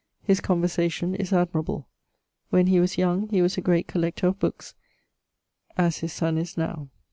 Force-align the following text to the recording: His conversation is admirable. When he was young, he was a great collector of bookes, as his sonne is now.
His 0.23 0.39
conversation 0.41 1.13
is 1.13 1.31
admirable. 1.31 1.87
When 2.49 2.65
he 2.65 2.79
was 2.79 2.97
young, 2.97 3.29
he 3.29 3.39
was 3.39 3.55
a 3.55 3.61
great 3.61 3.85
collector 3.85 4.25
of 4.29 4.39
bookes, 4.39 4.73
as 5.77 5.99
his 5.99 6.11
sonne 6.11 6.39
is 6.39 6.57
now. 6.57 6.89